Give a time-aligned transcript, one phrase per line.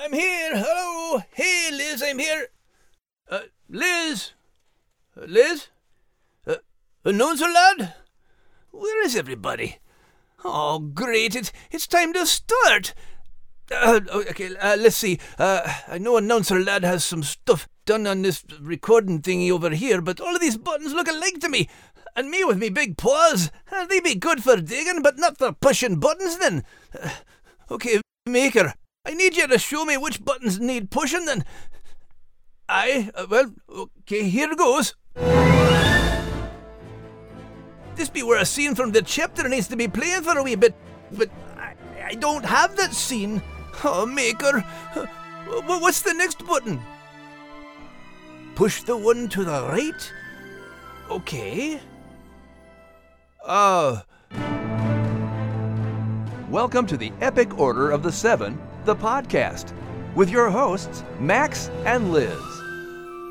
[0.00, 0.52] I'm here.
[0.54, 1.20] Hello.
[1.32, 2.46] Hey, Liz, I'm here.
[3.28, 4.30] Uh, Liz?
[5.20, 5.66] Uh, Liz?
[6.46, 6.54] Uh,
[7.04, 7.94] announcer lad?
[8.70, 9.78] Where is everybody?
[10.44, 11.34] Oh, great.
[11.34, 12.94] It's, it's time to start.
[13.72, 15.18] Uh, okay, uh, let's see.
[15.36, 20.00] Uh, I know announcer lad has some stuff done on this recording thingy over here,
[20.00, 21.68] but all of these buttons look alike to me.
[22.14, 23.50] And me with me big paws.
[23.72, 26.62] Uh, they be good for digging, but not for pushing buttons then.
[26.94, 27.10] Uh,
[27.68, 28.74] okay, maker.
[29.08, 31.42] I need you to show me which buttons need pushing then.
[32.68, 34.94] Aye, uh, well, okay, here goes.
[37.96, 40.56] This be where a scene from the chapter needs to be playing for a wee
[40.56, 40.74] bit,
[41.10, 43.40] but I, I don't have that scene.
[43.82, 44.60] Oh, Maker,
[45.64, 46.78] what's the next button?
[48.56, 50.12] Push the one to the right?
[51.10, 51.80] Okay.
[53.42, 54.02] Uh.
[56.50, 59.74] Welcome to the Epic Order of the Seven, the podcast,
[60.14, 62.40] with your hosts, Max and Liz.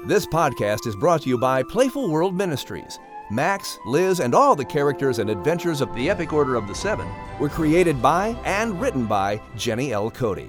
[0.06, 3.00] This podcast is brought to you by Playful World Ministries.
[3.32, 7.08] Max, Liz, and all the characters and adventures of the Epic Order of the Seven
[7.40, 10.12] were created by and written by Jenny L.
[10.12, 10.48] Cote.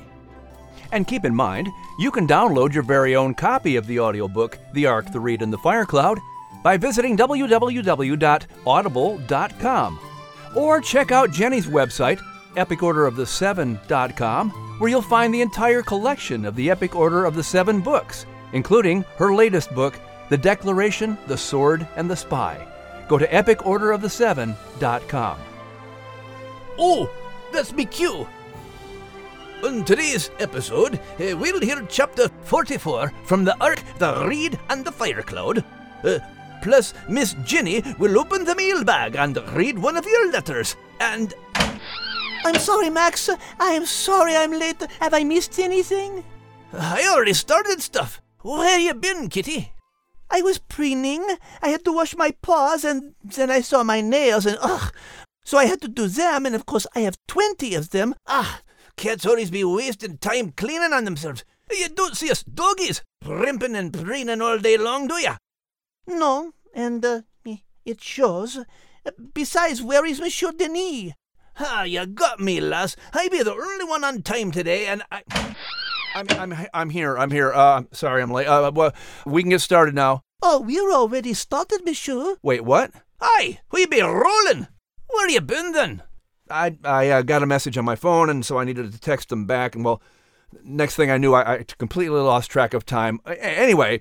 [0.93, 4.85] And keep in mind, you can download your very own copy of the audiobook, The
[4.85, 6.19] Ark, the Reed, and the Fire Cloud
[6.63, 10.01] by visiting www.audible.com
[10.55, 12.21] or check out Jenny's website,
[12.55, 18.27] epicorderoftheseven.com, where you'll find the entire collection of the Epic Order of the Seven books,
[18.53, 22.65] including her latest book, The Declaration, the Sword, and the Spy.
[23.09, 25.39] Go to epicorderoftheseven.com.
[26.79, 27.11] Oh,
[27.53, 28.29] that's me cue.
[29.65, 34.93] On today's episode, uh, we'll hear chapter 44 from the Ark, the Reed, and the
[34.93, 35.65] Fire Cloud.
[36.05, 36.21] Uh,
[36.63, 40.77] plus, Miss Jenny will open the mailbag and read one of your letters.
[41.01, 41.35] And.
[42.45, 43.29] I'm sorry, Max.
[43.59, 44.83] I am sorry I'm late.
[45.01, 46.25] Have I missed anything?
[46.73, 48.21] I already started stuff.
[48.43, 49.73] Where you been, Kitty?
[50.31, 51.27] I was preening.
[51.63, 54.93] I had to wash my paws, and then I saw my nails, and ugh.
[55.45, 58.15] So I had to do them, and of course I have twenty of them.
[58.27, 58.61] Ah,
[58.97, 61.45] cats always be wasting time cleaning on themselves.
[61.71, 65.37] You don't see us doggies primping and preening all day long, do ya?
[66.07, 67.23] No, and uh,
[67.85, 68.59] it shows.
[69.33, 71.13] Besides, where is Monsieur Denis?
[71.61, 72.97] Ah, you got me, lass.
[73.13, 75.23] I be the only one on time today, and I.
[76.15, 77.19] I'm I'm I'm here.
[77.19, 77.53] I'm here.
[77.53, 78.47] Uh, sorry, I'm late.
[78.47, 78.95] Uh, well,
[79.27, 80.23] we can get started now.
[80.41, 82.37] Oh, we're already started, Monsieur.
[82.43, 82.93] Wait, what?
[83.21, 84.69] Aye, we be rolling.
[85.09, 86.03] Where you been then?
[86.51, 89.29] I I uh, got a message on my phone, and so I needed to text
[89.29, 89.75] them back.
[89.75, 90.01] And well,
[90.63, 93.21] next thing I knew, I, I completely lost track of time.
[93.27, 94.01] Anyway,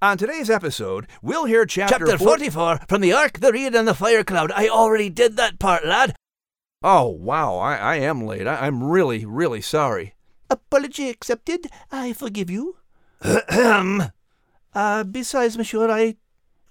[0.00, 3.94] on today's episode, we'll hear chapter, chapter 44 from the Ark, the Reed, and the
[3.94, 4.52] Fire Cloud.
[4.52, 6.14] I already did that part, lad.
[6.84, 8.46] Oh, wow, I, I am late.
[8.46, 10.14] I, I'm really, really sorry.
[10.50, 11.68] Apology accepted.
[11.90, 12.76] I forgive you.
[13.22, 14.10] Ahem.
[14.74, 16.16] uh, besides, monsieur, I,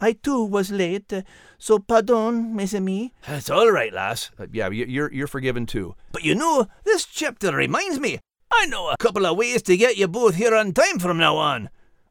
[0.01, 1.21] I too was late, uh,
[1.57, 3.11] so pardon, mes amis.
[3.27, 4.31] That's all right, lass.
[4.38, 5.95] Uh, yeah, you're you're forgiven too.
[6.11, 8.19] But you know, this chapter reminds me.
[8.51, 11.38] I know a couple of ways to get you both here on time from now
[11.38, 11.69] on.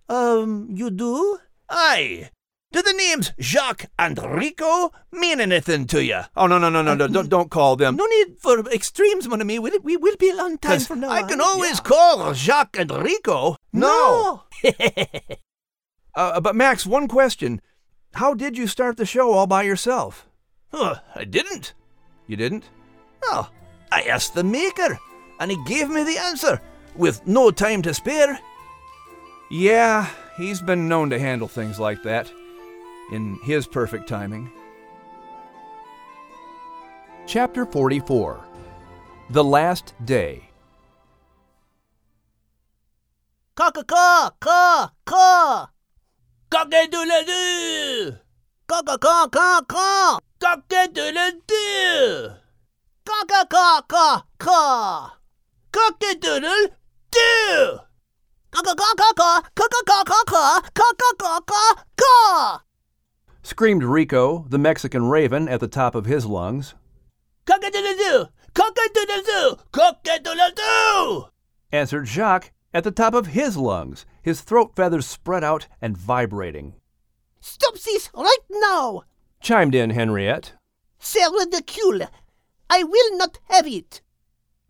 [0.09, 1.39] Um, you do?
[1.69, 2.31] Aye.
[2.73, 6.21] Do the names Jacques and Rico mean anything to you?
[6.37, 7.09] Oh no no no no no!
[7.09, 7.97] Don't don't call them.
[7.97, 9.59] No need for extremes, mon ami.
[9.59, 11.85] We we will be a long time from now I can always yeah.
[11.85, 13.57] call Jacques and Rico.
[13.73, 14.45] No.
[16.15, 17.61] uh, but Max, one question:
[18.15, 20.29] How did you start the show all by yourself?
[20.73, 21.75] I didn't.
[22.29, 22.71] You didn't?
[23.25, 23.51] Oh,
[23.91, 24.97] I asked the maker,
[25.41, 26.61] and he gave me the answer
[26.95, 28.39] with no time to spare.
[29.51, 32.31] Yeah, he's been known to handle things like that
[33.12, 34.50] in His perfect timing.
[37.26, 38.44] Chapter 44
[39.31, 40.48] The Last Day
[43.54, 44.31] Caw-caw-caw!
[44.41, 45.66] Caw-caw!
[46.50, 48.16] Cock-a-doodle-doo!
[48.66, 50.19] Caw-caw-caw-caw-caw!
[50.41, 52.31] Cock-a-doodle-doo!
[53.04, 55.10] Caw-caw-caw-caw-caw!
[55.71, 57.78] Cock-a-doodle-doo!
[58.51, 59.42] Caw-caw-caw-caw-caw!
[59.54, 60.60] Caw-caw-caw-caw-caw!
[60.74, 62.60] Caw-caw-caw-caw-caw!
[63.51, 66.75] Screamed Rico, the Mexican raven, at the top of his lungs.
[67.47, 68.29] Cock-a-doodle-doo!
[68.55, 69.57] Cock-a-doodle-doo!
[69.73, 71.25] Cock-a-doodle-doo!
[71.73, 76.75] Answered Jacques at the top of his lungs, his throat feathers spread out and vibrating.
[77.41, 79.03] Stop this right now!
[79.43, 80.53] Chimed in Henriette.
[81.01, 82.03] C'est ridicule.
[82.71, 84.01] I will not have it.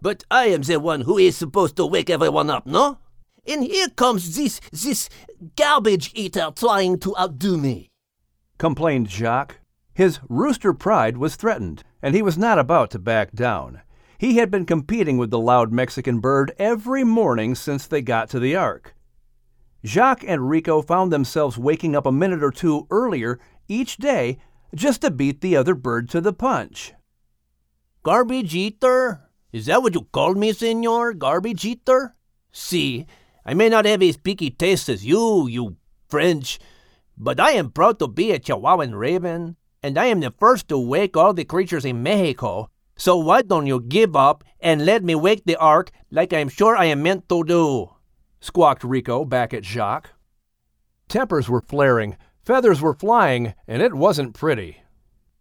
[0.00, 2.96] But I am the one who is supposed to wake everyone up, no?
[3.46, 5.10] And here comes this, this
[5.54, 7.89] garbage eater trying to outdo me.
[8.60, 9.58] Complained Jacques.
[9.94, 13.80] His rooster pride was threatened, and he was not about to back down.
[14.18, 18.38] He had been competing with the loud Mexican bird every morning since they got to
[18.38, 18.94] the Ark.
[19.82, 24.36] Jacques and Rico found themselves waking up a minute or two earlier each day
[24.74, 26.92] just to beat the other bird to the punch.
[28.02, 29.30] Garbage eater?
[29.52, 31.14] Is that what you called me, senor?
[31.14, 32.14] Garbage eater?
[32.52, 33.06] See,
[33.42, 35.78] I may not have as picky taste as you, you
[36.10, 36.58] French,
[37.22, 40.78] but I am proud to be a Chihuahuan raven, and I am the first to
[40.78, 42.70] wake all the creatures in Mexico.
[42.96, 46.74] So why don't you give up and let me wake the ark like I'm sure
[46.74, 47.90] I am meant to do?
[48.40, 50.10] squawked Rico back at Jacques.
[51.08, 54.78] Tempers were flaring, feathers were flying, and it wasn't pretty.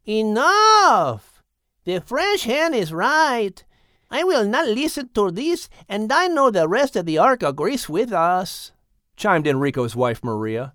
[0.06, 1.42] Enough!
[1.86, 3.64] The French hen is right.
[4.12, 7.88] I will not listen to this, and I know the rest of the ark agrees
[7.88, 8.74] with us,
[9.16, 10.74] chimed in Rico's wife Maria.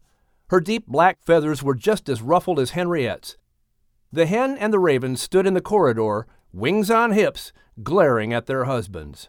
[0.55, 3.37] Her deep black feathers were just as ruffled as Henriette's.
[4.13, 7.53] The hen and the raven stood in the corridor, wings on hips,
[7.83, 9.29] glaring at their husbands.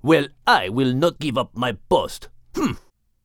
[0.00, 2.30] Well, I will not give up my post.
[2.56, 2.78] Hm,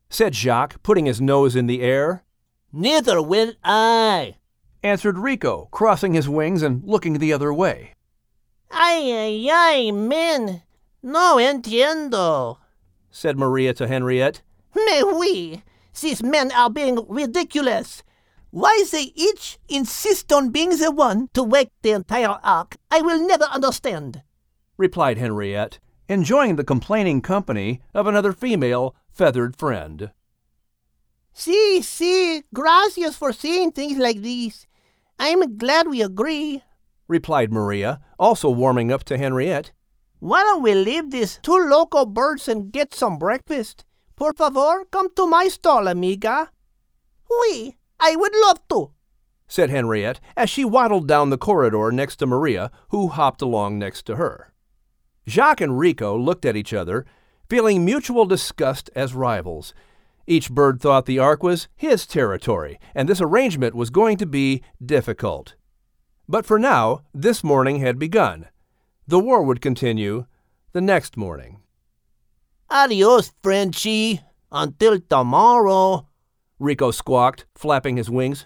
[0.10, 2.26] said Jacques, putting his nose in the air.
[2.74, 4.36] Neither will I,
[4.84, 7.94] answered Rico, crossing his wings and looking the other way.
[8.70, 10.64] Ay, ay, ay, men.
[11.02, 12.58] No entiendo,
[13.10, 14.42] said Maria to Henriette.
[14.76, 15.64] Mais oui,
[16.02, 18.04] these men are being ridiculous.
[18.52, 23.26] Why they each insist on being the one to wake the entire ark, I will
[23.28, 24.24] never understand,
[24.78, 30.12] replied Henriette, enjoying the complaining company of another female feathered friend.
[31.34, 34.68] See, see, gracias for seeing things like these.
[35.20, 36.64] I'm glad we agree,
[37.08, 39.72] replied Maria, also warming up to Henriette.
[40.20, 43.84] Why don't we leave these two local birds and get some breakfast?
[44.16, 46.52] Por favor, come to my stall, amiga.
[47.30, 48.92] Oui, I would love to,
[49.48, 54.04] said Henriette as she waddled down the corridor next to Maria, who hopped along next
[54.04, 54.54] to her.
[55.28, 57.06] Jacques and Rico looked at each other,
[57.50, 59.74] feeling mutual disgust as rivals.
[60.28, 64.64] Each bird thought the ark was his territory, and this arrangement was going to be
[64.84, 65.56] difficult.
[66.28, 68.48] But for now, this morning had begun.
[69.08, 70.26] The war would continue
[70.72, 71.60] the next morning.
[72.70, 74.22] Adios, Frenchy.
[74.52, 76.08] Until tomorrow,
[76.60, 78.46] Rico squawked, flapping his wings.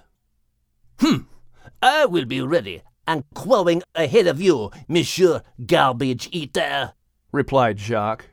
[1.00, 1.28] Hm,
[1.82, 6.94] I will be ready and crowing ahead of you, Monsieur Garbage Eater,
[7.32, 8.30] replied Jacques.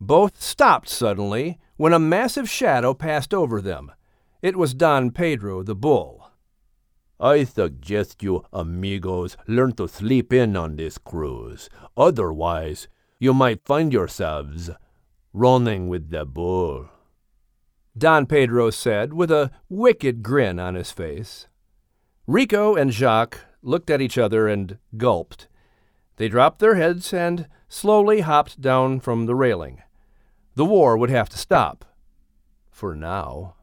[0.00, 3.90] Both stopped suddenly when a massive shadow passed over them.
[4.42, 6.30] It was Don Pedro the bull.
[7.18, 11.68] I suggest you amigos learn to sleep in on this cruise.
[11.96, 12.88] Otherwise,
[13.20, 14.70] you might find yourselves
[15.32, 16.88] running with the bull.
[17.96, 21.46] Don Pedro said with a wicked grin on his face.
[22.26, 25.48] Rico and Jacques looked at each other and gulped.
[26.16, 29.82] They dropped their heads and slowly hopped down from the railing.
[30.54, 31.84] The war would have to stop.
[32.70, 33.54] For now.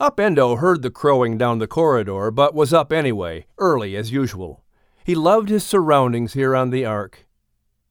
[0.00, 4.64] Upendo heard the crowing down the corridor, but was up anyway, early as usual.
[5.06, 7.28] He loved his surroundings here on the Ark.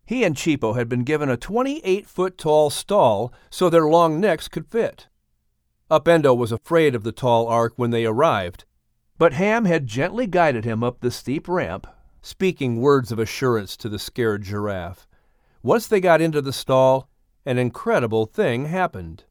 [0.06, 4.50] He and Chipo had been given a 28 foot tall stall so their long necks
[4.50, 5.08] could fit.
[5.90, 8.66] Upendo was afraid of the tall Ark when they arrived,
[9.18, 11.88] but Ham had gently guided him up the steep ramp,
[12.22, 15.08] speaking words of assurance to the scared giraffe.
[15.64, 17.08] Once they got into the stall,
[17.46, 19.24] an incredible thing happened.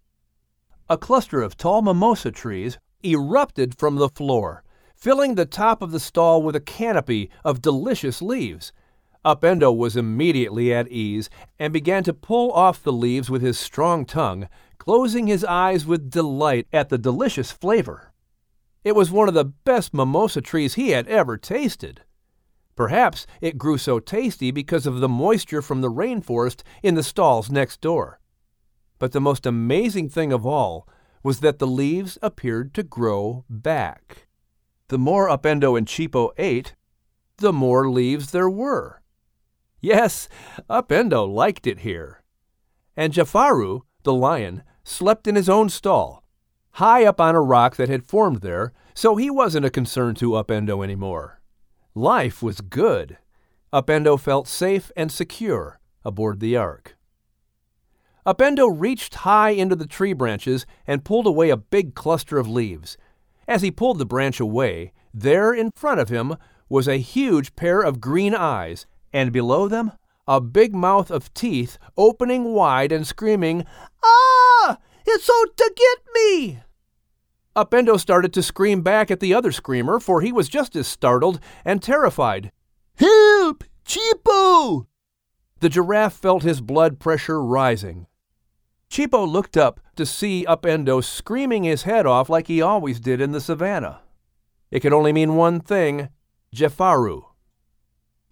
[0.89, 4.64] A cluster of tall mimosa trees erupted from the floor,
[5.05, 8.73] filling the top of the stall with a canopy of delicious leaves.
[9.23, 14.07] Upendo was immediately at ease and began to pull off the leaves with his strong
[14.07, 18.15] tongue, closing his eyes with delight at the delicious flavor.
[18.83, 22.01] It was one of the best mimosa trees he had ever tasted.
[22.75, 27.51] Perhaps it grew so tasty because of the moisture from the rainforest in the stalls
[27.51, 28.21] next door.
[28.99, 30.89] But the most amazing thing of all
[31.23, 34.29] was that the leaves appeared to grow back.
[34.89, 36.75] The more Upendo and Chipo ate,
[37.39, 39.03] the more leaves there were.
[39.81, 40.29] Yes,
[40.69, 42.23] Upendo liked it here.
[42.97, 46.23] And Jafaru, the lion, slept in his own stall,
[46.73, 50.33] high up on a rock that had formed there, so he wasn't a concern to
[50.33, 51.41] Upendo anymore.
[51.95, 53.19] Life was good.
[53.73, 56.97] Upendo felt safe and secure aboard the Ark.
[58.27, 62.97] Upendo reached high into the tree branches and pulled away a big cluster of leaves.
[63.47, 66.37] As he pulled the branch away, there in front of him
[66.69, 69.93] was a huge pair of green eyes, and below them,
[70.27, 73.65] a big mouth of teeth opening wide and screaming,
[74.03, 74.79] Ah!
[75.07, 76.61] It's out to get me!
[77.55, 81.39] Upendo started to scream back at the other screamer, for he was just as startled
[81.65, 82.51] and terrified.
[82.99, 83.53] He
[83.85, 84.87] Chipo!
[85.61, 88.07] The giraffe felt his blood pressure rising.
[88.95, 93.33] Chipo looked up to see Upendo screaming his head off like he always did in
[93.33, 94.03] the savannah.
[94.71, 96.11] It could only mean one thing
[96.55, 97.25] Jaffaru.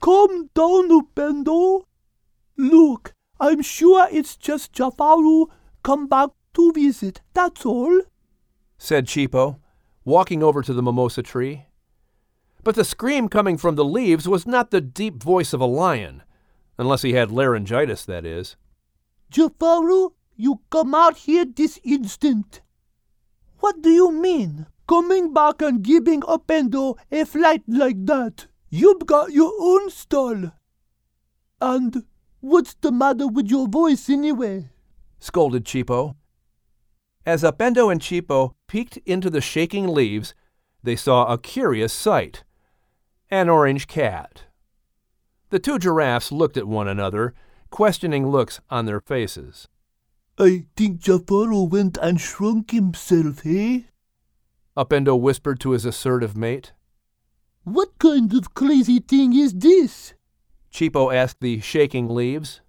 [0.01, 1.83] Come down, Upendo.
[2.57, 5.47] Look, I'm sure it's just Jaffaru
[5.83, 8.03] come back to visit, that's all,
[8.79, 9.59] said Chipo,
[10.05, 11.67] walking over to the mimosa tree.
[12.63, 16.23] But the scream coming from the leaves was not the deep voice of a lion,
[16.79, 18.55] unless he had laryngitis, that is.
[19.33, 20.13] Jaffaru,
[20.43, 22.63] you come out here this instant.
[23.61, 24.67] What do you mean?
[24.89, 28.49] Coming back and giving Upendo a flight like that.
[28.69, 30.51] You've got your own stall.
[31.61, 32.03] And
[32.41, 34.71] what's the matter with your voice anyway?
[35.21, 36.17] scolded Chipo.
[37.25, 40.35] As Upendo and Chipo peeked into the shaking leaves,
[40.83, 42.43] they saw a curious sight
[43.31, 44.47] an orange cat.
[45.51, 47.33] The two giraffes looked at one another,
[47.71, 49.69] questioning looks on their faces.
[50.39, 53.87] I think Jaffaru went and shrunk himself, hey?
[54.77, 56.73] Upendo whispered to his assertive mate.
[57.65, 60.15] What kind of crazy thing is this?
[60.73, 62.61] Chipo asked the shaking leaves.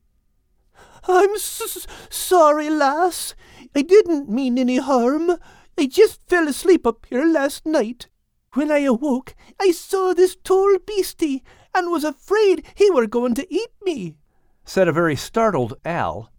[1.08, 3.34] I'm s- sorry, lass.
[3.76, 5.32] I didn't mean any harm.
[5.78, 8.08] I just fell asleep up here last night.
[8.54, 11.44] When I awoke, I saw this tall beastie
[11.74, 14.18] and was afraid he were going to eat me,
[14.64, 16.32] said a very startled Al.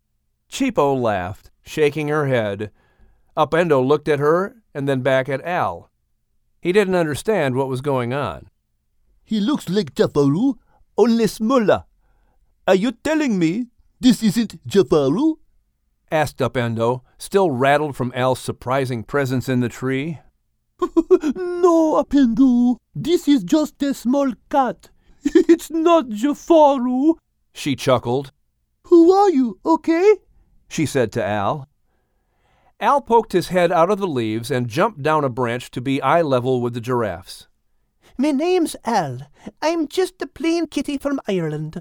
[0.55, 2.71] Chipo laughed, shaking her head.
[3.37, 5.91] Upendo looked at her and then back at Al.
[6.63, 8.47] He didn't understand what was going on.
[9.25, 10.55] He looks like Jaffaru,
[10.97, 11.87] only smaller.
[12.69, 13.67] Are you telling me
[13.99, 15.39] this isn't Jaffaru?
[16.13, 20.21] asked Upendo, still rattled from Al's surprising presence in the tree.
[20.81, 24.91] no, Upendo, this is just a small cat.
[25.25, 27.15] it's not Jaffaru.
[27.53, 28.31] She chuckled.
[28.85, 30.15] Who are you, okay?
[30.75, 31.69] She said to Al.
[32.81, 36.03] Al poked his head out of the leaves and jumped down a branch to be
[36.03, 37.47] eye level with the giraffes.
[38.19, 39.21] Me name's Al.
[39.63, 41.81] I'm just a plain kitty from Ireland.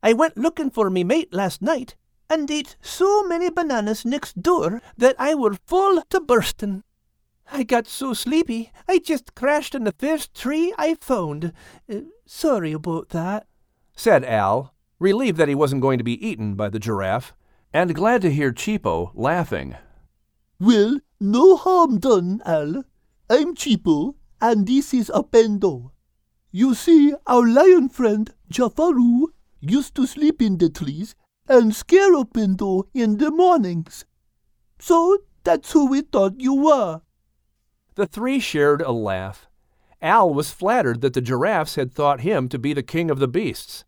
[0.00, 1.96] I went looking for me mate last night
[2.28, 6.84] and ate so many bananas next door that I were full to bursting.
[7.50, 11.52] I got so sleepy I just crashed in the first tree I found.
[11.92, 13.48] Uh, sorry about that,
[13.96, 17.34] said Al, relieved that he wasn't going to be eaten by the giraffe,
[17.72, 19.76] and glad to hear Chipo laughing.
[20.58, 22.84] Well, no harm done, Al.
[23.28, 25.92] I'm Chipo, and this is Upendo.
[26.50, 29.28] You see, our lion friend, Jaffaru,
[29.60, 31.14] used to sleep in the trees
[31.48, 34.04] and scare Upendo in the mornings.
[34.78, 37.02] So that's who we thought you were.
[37.94, 39.46] The three shared a laugh.
[40.02, 43.28] Al was flattered that the giraffes had thought him to be the king of the
[43.28, 43.84] beasts.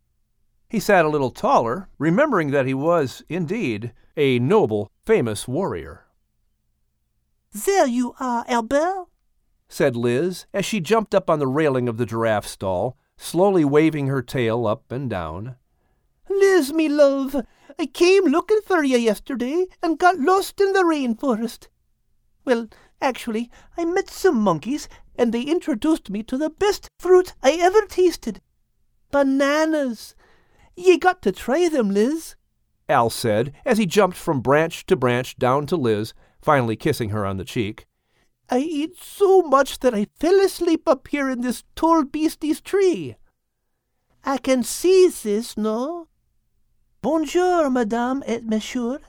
[0.73, 6.07] He sat a little taller, remembering that he was, indeed, a noble, famous warrior.
[7.51, 9.05] There you are, Albert,
[9.69, 14.07] said Liz as she jumped up on the railing of the giraffe stall, slowly waving
[14.07, 15.57] her tail up and down.
[16.27, 17.45] Liz, me love,
[17.77, 21.67] I came looking for you yesterday and got lost in the rainforest.
[22.45, 22.67] Well,
[22.99, 27.81] actually, I met some monkeys and they introduced me to the best fruit I ever
[27.85, 28.41] tasted.
[29.11, 30.15] Bananas.
[30.75, 32.35] Ye got to try them, Liz.
[32.89, 37.25] Al said as he jumped from branch to branch down to Liz, finally kissing her
[37.25, 37.85] on the cheek.
[38.49, 43.15] I eat so much that I fell asleep up here in this tall beastie's tree.
[44.23, 46.07] I can see this, no?
[47.01, 48.99] Bonjour, madame et monsieur.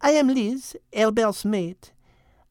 [0.00, 1.92] I am Liz, Albert's mate.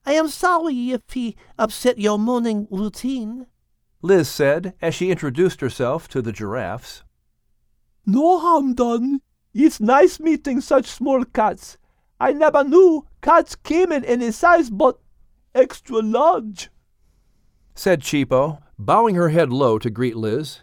[0.06, 3.46] I am sorry if he upset your morning routine.
[4.02, 7.04] Liz said as she introduced herself to the giraffes.
[8.06, 9.22] No harm done.
[9.54, 11.78] It's nice meeting such small cats.
[12.20, 15.00] I never knew cats came in any size but
[15.54, 16.70] extra large,
[17.76, 20.62] said Chipo, bowing her head low to greet Liz.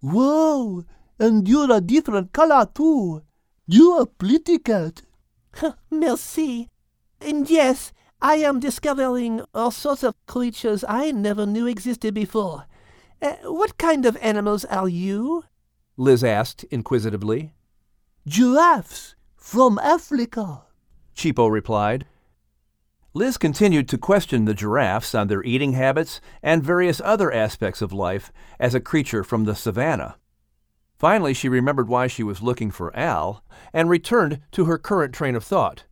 [0.00, 0.84] Whoa,
[1.18, 3.22] and you're a different color too.
[3.66, 5.02] You're a pretty cat.
[5.90, 6.68] Merci.
[7.20, 12.66] And yes, I am discovering all sorts of creatures I never knew existed before.
[13.20, 15.44] Uh, what kind of animals are you?
[15.96, 17.52] Liz asked inquisitively.
[18.26, 20.62] Giraffes from Africa,
[21.14, 22.06] Chipo replied.
[23.12, 27.92] Liz continued to question the giraffes on their eating habits and various other aspects of
[27.92, 30.16] life as a creature from the savannah.
[30.98, 35.36] Finally, she remembered why she was looking for Al and returned to her current train
[35.36, 35.84] of thought.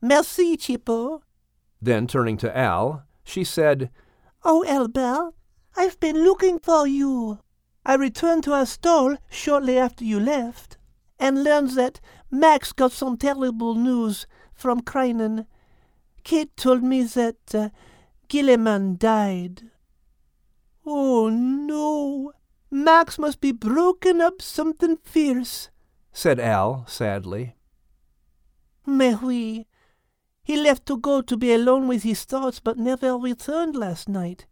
[0.00, 1.20] Merci, Chipo.
[1.82, 3.90] Then, turning to Al, she said,
[4.42, 5.34] Oh, Albert,
[5.76, 7.40] I've been looking for you.
[7.86, 10.78] I returned to our stall shortly after you left
[11.18, 12.00] and learned that
[12.30, 15.46] Max got some terrible news from Crinan.
[16.22, 17.68] Kate told me that uh,
[18.28, 19.70] Gillamon died.
[20.86, 22.32] Oh no,
[22.70, 25.70] Max must be broken up something fierce,
[26.12, 27.56] said Al sadly.
[28.86, 29.66] Mais oui.
[30.42, 34.46] He left to go to be alone with his thoughts, but never returned last night.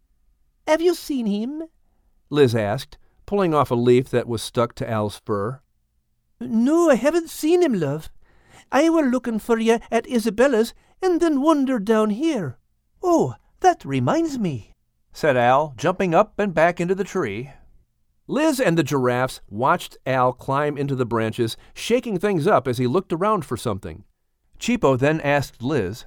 [0.67, 1.63] Have you seen him?
[2.31, 5.61] Liz asked, pulling off a leaf that was stuck to Al's fur.
[6.39, 8.09] No, I haven't seen him, love.
[8.71, 12.57] I were looking for ye at Isabella's, and then wandered down here.
[13.01, 14.73] Oh, that reminds me,
[15.11, 17.51] said Al, jumping up and back into the tree.
[18.27, 22.87] Liz and the giraffes watched Al climb into the branches, shaking things up as he
[22.87, 24.05] looked around for something.
[24.59, 26.05] Chipo then asked Liz,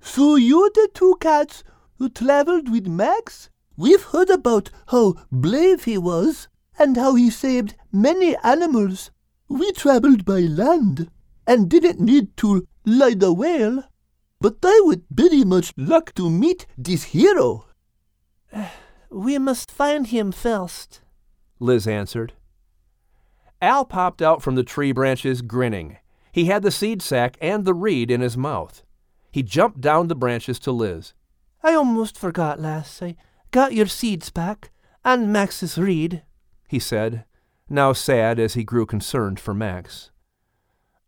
[0.00, 1.62] So you're the two cats
[1.98, 3.48] who traveled with Max?
[3.76, 6.48] We've heard about how brave he was
[6.78, 9.10] and how he saved many animals.
[9.48, 11.10] We traveled by land
[11.46, 13.84] and didn't need to ride a whale.
[14.40, 17.66] But I would very much like to meet this hero.
[19.10, 21.02] We must find him first,
[21.60, 22.32] Liz answered.
[23.60, 25.98] Al popped out from the tree branches grinning.
[26.32, 28.82] He had the seed sack and the reed in his mouth.
[29.30, 31.12] He jumped down the branches to Liz.
[31.62, 33.02] I almost forgot, lass.
[33.02, 33.16] I
[33.50, 34.70] got your seeds back,
[35.04, 36.22] and Max's reed,
[36.72, 37.26] he said,
[37.68, 40.10] now sad as he grew concerned for Max.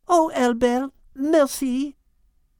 [0.06, 1.97] Oh, Albert, merci.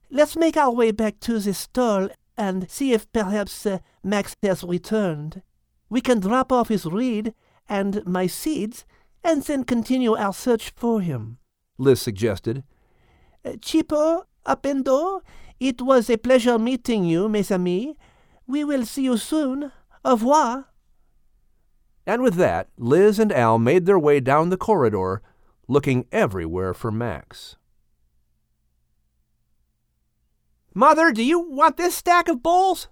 [0.09, 4.63] Let's make our way back to the stall and see if perhaps uh, Max has
[4.63, 5.43] returned.
[5.87, 7.35] We can drop off his reed
[7.69, 8.85] and my seeds,
[9.23, 11.37] and then continue our search for him.
[11.77, 12.63] Liz suggested.
[13.45, 15.21] Uh, Chipo, Upendo,
[15.59, 17.93] it was a pleasure meeting you, mes amis.
[18.47, 19.71] We will see you soon.
[20.03, 20.65] Au revoir.
[22.05, 25.21] And with that, Liz and Al made their way down the corridor,
[25.67, 27.57] looking everywhere for Max.
[30.73, 32.89] Mother, do you want this stack of bowls?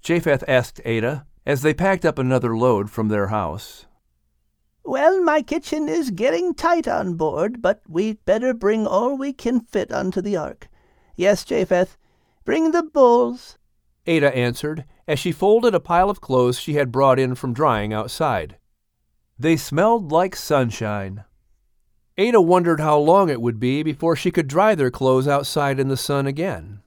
[0.00, 3.86] Japheth asked Ada as they packed up another load from their house.
[4.84, 9.60] Well, my kitchen is getting tight on board, but we'd better bring all we can
[9.60, 10.68] fit onto the ark.
[11.14, 11.96] Yes, Japheth,
[12.44, 13.58] bring the bowls.
[14.06, 17.92] Ada answered as she folded a pile of clothes she had brought in from drying
[17.92, 18.56] outside.
[19.38, 21.24] They smelled like sunshine.
[22.18, 25.88] Ada wondered how long it would be before she could dry their clothes outside in
[25.88, 26.82] the sun again.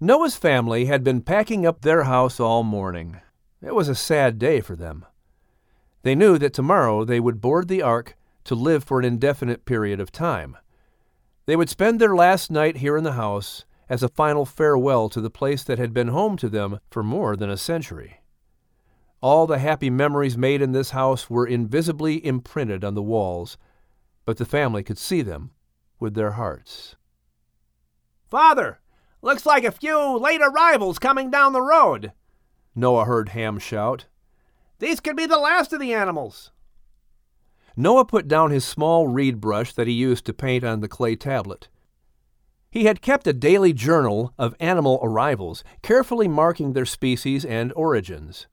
[0.00, 3.20] Noah's family had been packing up their house all morning.
[3.62, 5.06] It was a sad day for them.
[6.02, 9.98] They knew that tomorrow they would board the ark to live for an indefinite period
[9.98, 10.56] of time.
[11.46, 15.20] They would spend their last night here in the house as a final farewell to
[15.20, 18.20] the place that had been home to them for more than a century.
[19.20, 23.56] All the happy memories made in this house were invisibly imprinted on the walls,
[24.24, 25.50] but the family could see them
[25.98, 26.96] with their hearts.
[28.28, 28.80] Father,
[29.22, 32.12] looks like a few late arrivals coming down the road,
[32.78, 34.04] Noah heard Ham shout.
[34.78, 36.50] These could be the last of the animals.
[37.74, 41.16] Noah put down his small reed brush that he used to paint on the clay
[41.16, 41.68] tablet.
[42.70, 48.46] He had kept a daily journal of animal arrivals, carefully marking their species and origins.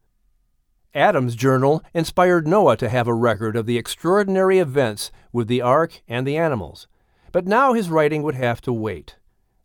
[0.95, 6.01] Adam's journal inspired Noah to have a record of the extraordinary events with the ark
[6.07, 6.87] and the animals,
[7.31, 9.15] but now his writing would have to wait.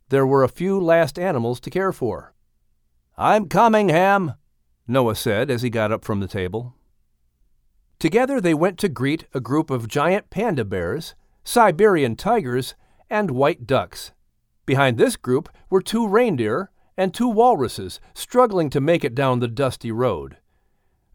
[0.09, 2.33] There were a few last animals to care for.
[3.15, 4.33] I'm coming, Ham,
[4.87, 6.73] Noah said as he got up from the table.
[7.99, 12.73] Together they went to greet a group of giant panda bears, Siberian tigers,
[13.09, 14.13] and white ducks.
[14.69, 19.47] Behind this group were two reindeer and two walruses struggling to make it down the
[19.47, 20.37] dusty road.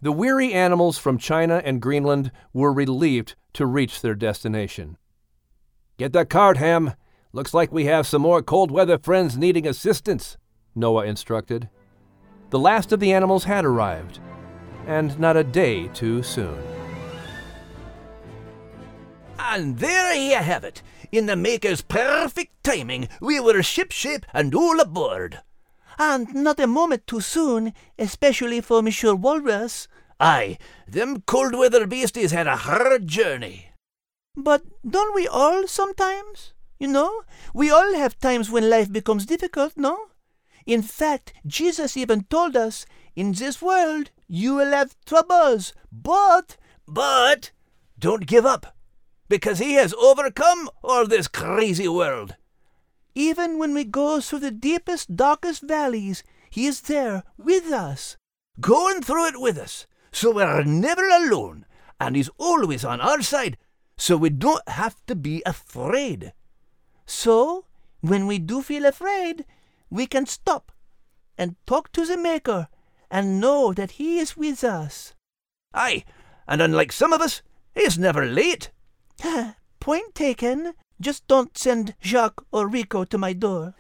[0.03, 4.97] The weary animals from China and Greenland were relieved to reach their destination.
[5.99, 6.95] Get the cart, Ham.
[7.33, 10.37] Looks like we have some more cold weather friends needing assistance,
[10.75, 11.69] Noah instructed.
[12.51, 14.19] The last of the animals had arrived,
[14.88, 16.59] and not a day too soon.
[19.38, 20.83] And there you have it.
[21.12, 25.40] In the Maker's perfect timing, we were shipshape and all aboard.
[25.99, 29.87] And not a moment too soon, especially for Monsieur Walrus.
[30.19, 33.71] Aye, them cold weather beasties had a hard journey.
[34.37, 36.53] But don't we all sometimes?
[36.79, 37.23] You know,
[37.55, 39.99] we all have times when life becomes difficult, no?
[40.67, 46.57] In fact, Jesus even told us, in this world you will have troubles, but.
[46.87, 47.53] But
[47.99, 48.75] don't give up,
[49.29, 52.37] because He has overcome all this crazy world.
[53.15, 58.17] Even when we go through the deepest, darkest valleys, He is there with us.
[58.61, 61.67] Going through it with us, so we're never alone,
[61.99, 63.59] and he's always on our side,
[63.97, 66.33] so we don't have to be afraid.
[67.07, 67.67] So,
[68.01, 69.45] when we do feel afraid,
[69.91, 70.71] we can stop
[71.37, 72.69] and talk to the Maker
[73.11, 75.15] and know that He is with us.
[75.73, 76.05] Aye,
[76.47, 77.43] and unlike some of us,
[77.75, 78.71] he is never late.
[79.81, 80.74] Point taken.
[81.00, 83.74] Just don't send Jacques or Rico to my door.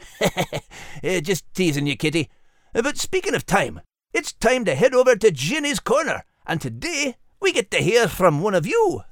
[1.02, 2.28] Eh, Just teasing you, Kitty.
[2.74, 3.80] Uh, But speaking of time,
[4.12, 8.42] it's time to head over to Jenny's Corner, and today we get to hear from
[8.42, 9.02] one of you.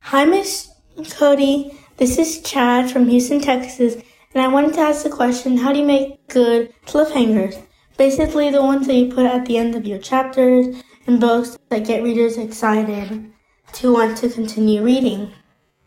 [0.00, 0.70] Hi, Miss
[1.10, 1.72] Cote.
[1.98, 3.94] This is Chad from Houston, Texas,
[4.34, 7.62] and I wanted to ask the question how do you make good cliffhangers?
[7.98, 11.86] Basically, the ones that you put at the end of your chapters and books that
[11.86, 13.30] get readers excited
[13.74, 15.30] to want to continue reading.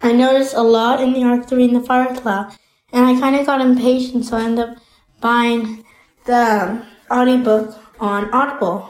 [0.02, 2.56] I noticed a lot in the Ark the Reed and the Fire Cloud,
[2.92, 4.78] and I kind of got impatient, so I ended up
[5.22, 5.84] buying
[6.26, 8.90] the audiobook on Audible.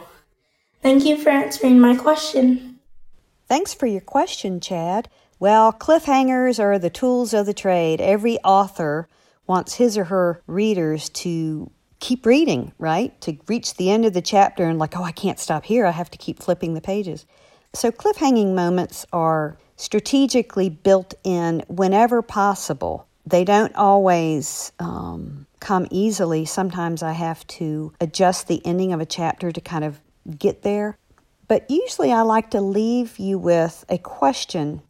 [0.81, 2.79] Thank you for answering my question.
[3.47, 5.09] Thanks for your question, Chad.
[5.39, 8.01] Well, cliffhangers are the tools of the trade.
[8.01, 9.07] Every author
[9.47, 13.19] wants his or her readers to keep reading, right?
[13.21, 15.85] To reach the end of the chapter and, like, oh, I can't stop here.
[15.85, 17.25] I have to keep flipping the pages.
[17.73, 23.07] So, cliffhanging moments are strategically built in whenever possible.
[23.25, 26.45] They don't always um, come easily.
[26.45, 29.99] Sometimes I have to adjust the ending of a chapter to kind of
[30.37, 30.97] get there.
[31.47, 34.81] But usually I like to leave you with a question,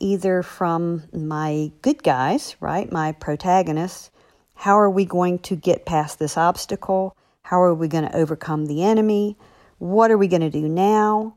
[0.00, 4.10] either from my good guys, right, my protagonists.
[4.54, 7.16] How are we going to get past this obstacle?
[7.42, 9.36] How are we going to overcome the enemy?
[9.78, 11.36] What are we going to do now?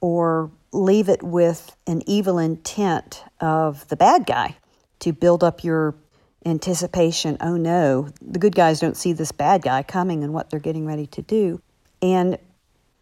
[0.00, 4.56] Or leave it with an evil intent of the bad guy
[5.00, 5.94] to build up your
[6.44, 7.36] anticipation.
[7.40, 10.86] Oh no, the good guys don't see this bad guy coming and what they're getting
[10.86, 11.60] ready to do.
[12.02, 12.38] And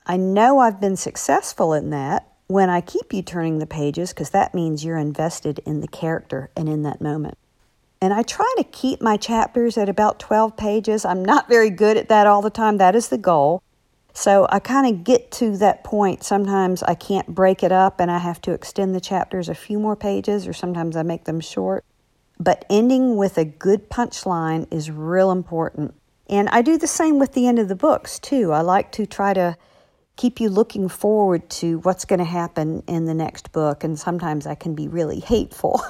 [0.06, 4.30] I know I've been successful in that when I keep you turning the pages because
[4.30, 7.38] that means you're invested in the character and in that moment.
[8.00, 11.04] And I try to keep my chapters at about 12 pages.
[11.04, 12.76] I'm not very good at that all the time.
[12.76, 13.62] That is the goal.
[14.16, 16.22] So I kind of get to that point.
[16.22, 19.80] Sometimes I can't break it up and I have to extend the chapters a few
[19.80, 21.84] more pages, or sometimes I make them short.
[22.38, 25.94] But ending with a good punchline is real important.
[26.28, 28.52] And I do the same with the end of the books, too.
[28.52, 29.56] I like to try to
[30.16, 33.82] keep you looking forward to what's going to happen in the next book.
[33.82, 35.82] And sometimes I can be really hateful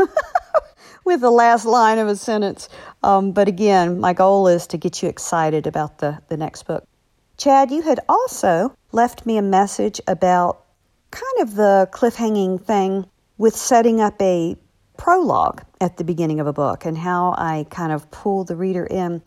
[1.05, 2.71] with the last line of a sentence.
[3.03, 6.85] Um, but again, my goal is to get you excited about the, the next book.
[7.37, 10.65] Chad, you had also left me a message about
[11.11, 13.07] kind of the cliffhanging thing
[13.39, 14.57] with setting up a
[14.97, 18.87] prologue at the beginning of a book and how I kind of pull the reader
[18.87, 19.21] in.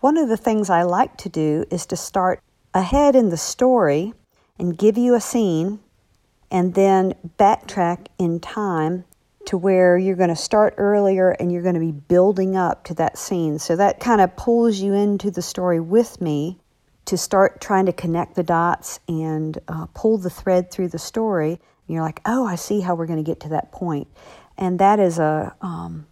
[0.00, 2.42] One of the things I like to do is to start
[2.74, 4.12] ahead in the story
[4.58, 5.78] and give you a scene
[6.50, 9.04] and then backtrack in time
[9.46, 12.94] to where you're going to start earlier and you're going to be building up to
[12.94, 13.60] that scene.
[13.60, 16.58] So that kind of pulls you into the story with me
[17.06, 21.52] to start trying to connect the dots and uh, pull the thread through the story.
[21.52, 24.08] And you're like, oh, I see how we're going to get to that point.
[24.56, 26.06] And that is a, um,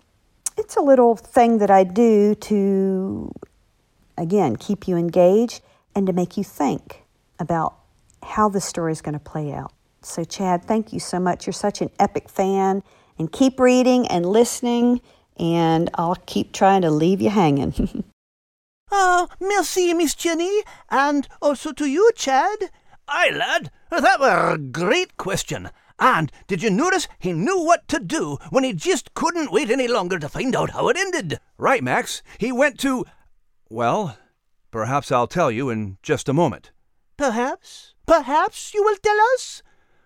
[0.56, 3.32] it's a little thing that I do to,
[4.18, 5.62] again, keep you engaged
[5.94, 7.02] and to make you think
[7.38, 7.74] about
[8.22, 9.72] how the story is going to play out.
[10.02, 11.46] So, Chad, thank you so much.
[11.46, 12.82] You're such an epic fan.
[13.18, 15.02] And keep reading and listening,
[15.38, 18.04] and I'll keep trying to leave you hanging.
[18.92, 22.70] Ah, merci, Miss Jenny, and also to you, Chad.
[23.08, 25.70] Aye, lad, that were a great question.
[25.98, 29.86] And did you notice he knew what to do when he just couldn't wait any
[29.86, 31.38] longer to find out how it ended?
[31.58, 32.22] Right, Max.
[32.38, 33.04] He went to.
[33.68, 34.16] Well,
[34.70, 36.70] perhaps I'll tell you in just a moment.
[37.16, 39.62] Perhaps, perhaps you will tell us?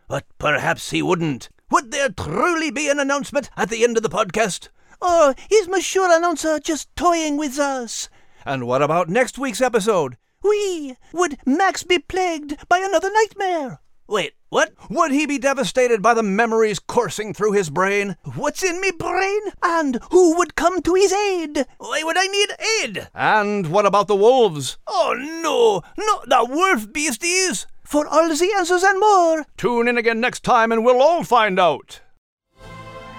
[0.09, 1.49] But perhaps he wouldn't.
[1.71, 4.69] Would there truly be an announcement at the end of the podcast?
[5.01, 8.09] Or is Monsieur Announcer just toying with us?
[8.45, 10.17] And what about next week's episode?
[10.43, 13.81] We would Max be plagued by another nightmare?
[14.07, 14.73] Wait, what?
[14.91, 18.17] Would he be devastated by the memories coursing through his brain?
[18.35, 19.41] What's in me brain?
[19.63, 21.65] And who would come to his aid?
[21.79, 22.49] Why would I need
[22.83, 23.09] aid?
[23.15, 24.77] And what about the wolves?
[24.87, 27.67] Oh no, not the wolf beasties!
[27.83, 31.59] For all the answers and more, Tune in again next time and we'll all find
[31.59, 32.01] out.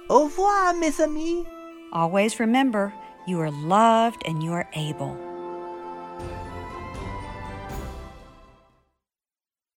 [0.09, 1.47] Au revoir, mes amis.
[1.93, 2.93] Always remember,
[3.27, 5.17] you are loved and you are able.